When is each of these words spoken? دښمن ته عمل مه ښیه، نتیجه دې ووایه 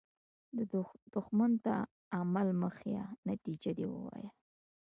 دښمن 1.13 1.51
ته 1.65 1.73
عمل 2.17 2.47
مه 2.59 2.69
ښیه، 2.77 3.03
نتیجه 3.29 3.71
دې 3.77 3.85
ووایه 3.89 4.29